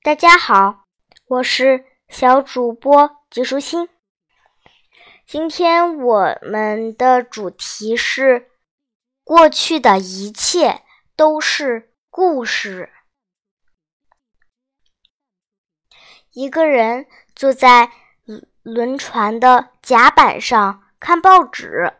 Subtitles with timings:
[0.00, 0.84] 大家好，
[1.26, 3.88] 我是小主播吉舒心。
[5.26, 8.48] 今天我们的主题是：
[9.24, 10.82] 过去的一切
[11.16, 12.92] 都是故事。
[16.30, 17.90] 一个人坐在
[18.62, 21.92] 轮船的甲板上看报纸，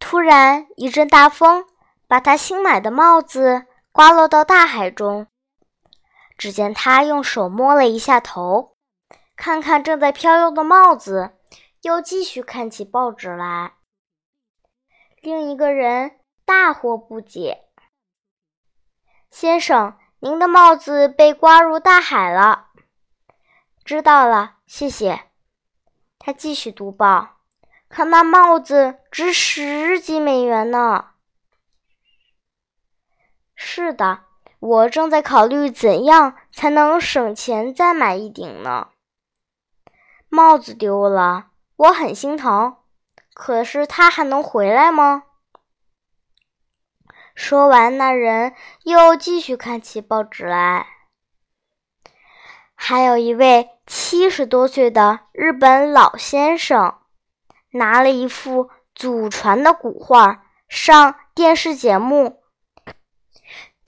[0.00, 1.64] 突然一阵大风
[2.08, 5.28] 把他新买的帽子刮落到大海中。
[6.36, 8.76] 只见他用手摸了一下头，
[9.36, 11.36] 看看正在飘悠的帽子，
[11.82, 13.74] 又继续看起报纸来。
[15.20, 17.64] 另一个人大惑不解
[19.30, 22.70] ：“先生，您的帽子被刮入大海了。”
[23.84, 25.30] 知道了，谢谢。
[26.18, 27.40] 他继续读报，
[27.88, 31.10] 可那帽子值十几美元呢。
[33.54, 34.24] 是的。
[34.62, 38.90] 我正在考虑怎样才能省钱再买一顶呢。
[40.28, 42.76] 帽子丢了，我很心疼。
[43.34, 45.24] 可是它还能回来吗？
[47.34, 48.54] 说完，那人
[48.84, 50.86] 又继续看起报纸来。
[52.76, 56.98] 还有一位七十多岁的日本老先生，
[57.72, 62.41] 拿了一幅祖传的古画上电视节目。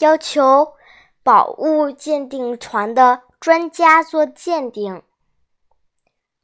[0.05, 0.75] 要求
[1.23, 5.03] 宝物鉴定团的专家做鉴定。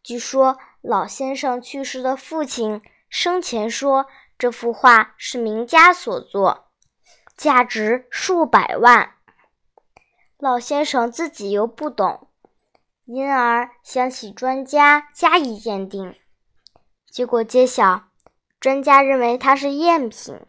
[0.02, 4.06] 据说老先生去世的父亲生前说，
[4.38, 6.70] 这幅画是名家所作，
[7.36, 9.16] 价值数百万。
[10.38, 12.28] 老先生自己又不懂，
[13.04, 16.18] 因而想请专家加以鉴定。
[17.10, 18.04] 结果揭晓，
[18.58, 20.40] 专家认为它是赝品。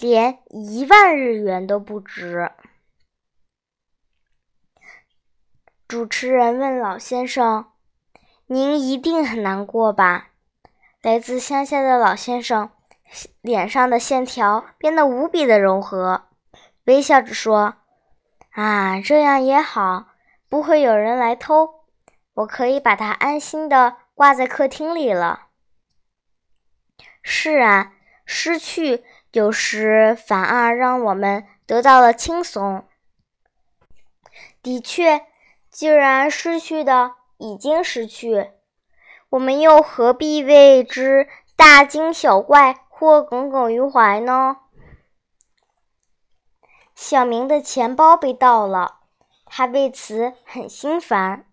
[0.00, 2.50] 连一万日元都不值。
[5.88, 7.72] 主持人问老先生
[8.46, 10.30] ：“您一定很难过吧？”
[11.00, 12.70] 来自乡下的老先生
[13.40, 16.26] 脸上的线条变得无比的柔和，
[16.84, 17.76] 微笑着说
[18.50, 20.08] ：“啊，这样也好，
[20.48, 21.84] 不会有人来偷，
[22.34, 25.46] 我可以把它安心的挂在客厅里了。”
[27.22, 27.92] 是啊，
[28.24, 29.04] 失去。
[29.36, 32.88] 有时反而让我们得到了轻松。
[34.62, 35.26] 的确，
[35.68, 38.52] 既然失去的已经失去，
[39.28, 44.56] 我们又何必为之大惊小怪或耿耿于怀呢？
[46.94, 49.00] 小明的钱包被盗了，
[49.44, 51.44] 他为此很心烦。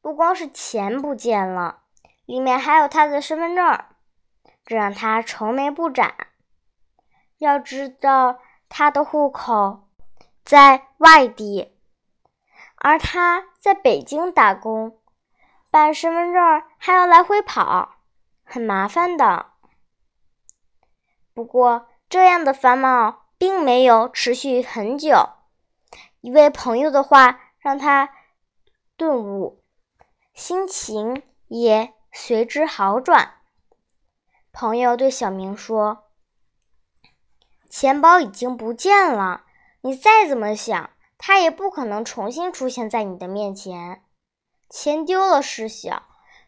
[0.00, 1.80] 不光是钱不见了，
[2.24, 3.84] 里面还有他的身份证，
[4.64, 6.14] 这让他愁眉不展。
[7.42, 8.38] 要知道，
[8.68, 9.88] 他的户口
[10.44, 11.76] 在外地，
[12.76, 15.00] 而他在北京打工，
[15.68, 17.96] 办身份证还要来回跑，
[18.44, 19.46] 很麻烦的。
[21.34, 25.30] 不过，这样的烦恼并没有持续很久。
[26.20, 28.10] 一位朋友的话让他
[28.96, 29.64] 顿悟，
[30.32, 33.34] 心情也随之好转。
[34.52, 36.04] 朋友对小明说。
[37.72, 39.44] 钱包已经不见了，
[39.80, 44.02] 你再怎么想，它也不可能重新出现在你的面前。
[44.68, 46.02] 钱丢了事小，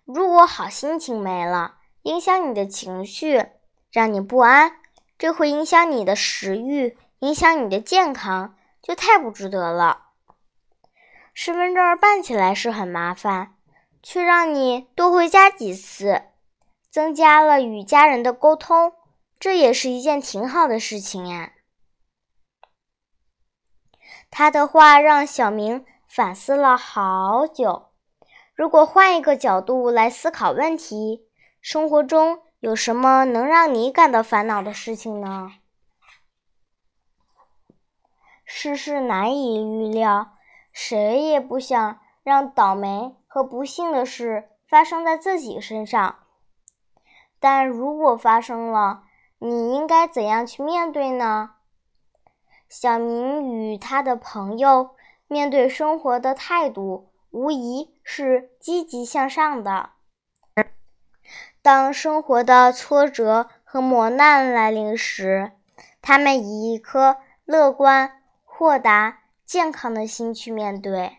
[0.05, 3.47] 如果好心情没了，影响你的情绪，
[3.91, 4.77] 让你不安，
[5.17, 10.09] 这会影响你的食欲，影响你的健康，就太不值得了。
[11.33, 13.55] 身份证办起来是很麻烦，
[14.03, 16.21] 却让你多回家几次，
[16.91, 18.93] 增加了与家人的沟通。
[19.45, 21.53] 这也是一件挺好的事情呀。
[24.31, 27.91] 他的话让小明反思了好久。
[28.55, 31.29] 如果换一个角度来思考问题，
[31.61, 35.53] 生活中有什么能让你感到烦恼的事情呢？
[38.47, 40.33] 世事难以预料，
[40.73, 46.21] 谁也不想让倒霉和不幸的事发生在自己身上。
[47.39, 49.05] 但如果发生了，
[49.39, 51.51] 你应该怎样去面对呢？
[52.69, 54.97] 小明与他的朋友
[55.29, 59.91] 面对生活的态度，无疑是积极向上的。
[61.63, 65.53] 当生活的挫折和磨难来临时，
[66.03, 71.19] 他们以一颗乐观、豁达、健康的心去面对，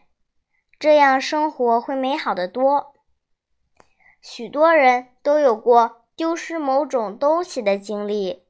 [0.78, 2.94] 这样生活会美好的多。
[4.22, 6.05] 许多人都有过。
[6.16, 8.44] 丢失某种东西的经历，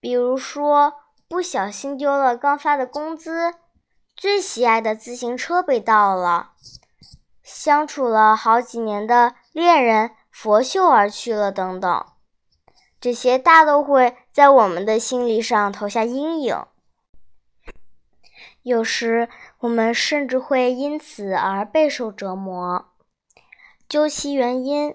[0.00, 0.94] 比如说
[1.28, 3.54] 不小心丢了刚发的工资，
[4.16, 6.52] 最喜爱的自行车被盗了，
[7.42, 12.06] 相处了好几年的恋人佛秀而去了，等等，
[12.98, 16.64] 这些大都会在我们的心理上投下阴影。
[18.62, 19.28] 有时，
[19.58, 22.86] 我们甚至会因此而备受折磨。
[23.86, 24.94] 究其原因，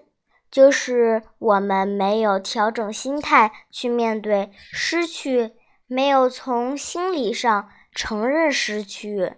[0.51, 5.53] 就是我们没有调整心态去面对失去，
[5.87, 9.33] 没有从心理上承认失去，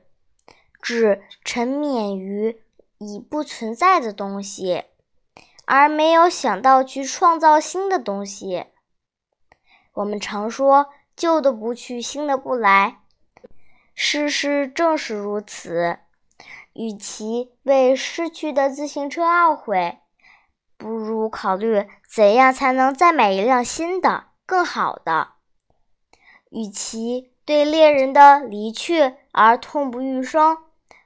[0.81, 2.61] 只沉湎于
[2.97, 4.85] 已不存在的东西，
[5.65, 8.65] 而没有想到去创造新的东西。
[9.93, 10.87] 我们常说
[11.17, 12.99] “旧的不去，新的不来”。
[13.93, 15.99] 事实正是如此。
[16.73, 19.99] 与其为失去的自行车懊悔，
[20.81, 25.33] 不如考虑怎样才能再买一辆新的、更好的。
[26.49, 30.57] 与其对恋人的离去而痛不欲生，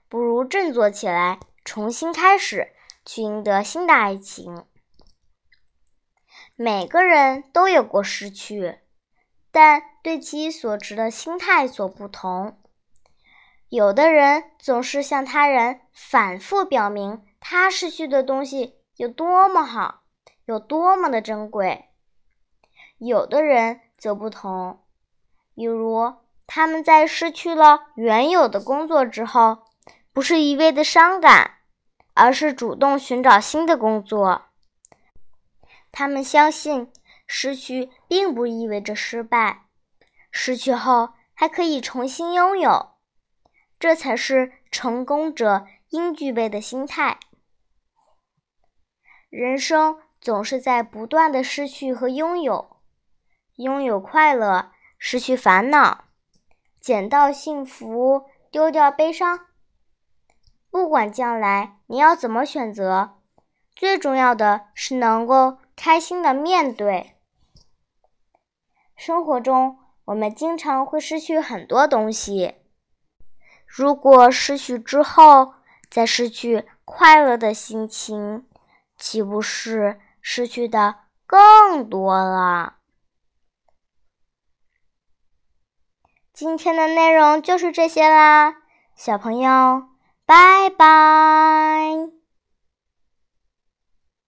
[0.07, 2.69] 不如振作起来，重新开始，
[3.03, 4.63] 去赢得新的爱情。
[6.55, 8.79] 每个人都有过失去，
[9.51, 12.61] 但对其所持的心态所不同。
[13.67, 20.03] 有的人总是向他人反复表明他失去的东西有多么好，
[20.45, 21.89] 有多么的珍贵。
[22.97, 24.79] 有的人则不同，
[25.53, 26.13] 比如
[26.47, 29.65] 他们在失去了原有的工作之后，
[30.13, 31.59] 不是一味的伤感，
[32.13, 34.43] 而是主动寻找新的工作。
[35.91, 36.91] 他们相信
[37.27, 39.65] 失去并不意味着失败，
[40.31, 42.91] 失去后还可以重新拥有。
[43.77, 47.19] 这才是成功者应具备的心态。
[49.35, 52.77] 人生总是在不断的失去和拥有，
[53.57, 56.05] 拥有快乐，失去烦恼，
[56.79, 59.41] 捡到幸福，丢掉悲伤。
[60.71, 63.17] 不管将来你要怎么选择，
[63.75, 67.17] 最重要的是能够开心的面对。
[68.95, 72.55] 生活中，我们经常会失去很多东西。
[73.67, 75.55] 如果失去之后
[75.91, 78.47] 再失去快乐的心情，
[78.97, 80.95] 岂不是失去的
[81.25, 82.75] 更多了？
[86.33, 88.55] 今天的内容就是这些啦，
[88.95, 89.87] 小朋友，
[90.25, 92.14] 拜拜。